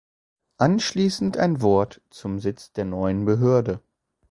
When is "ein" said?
1.37-1.61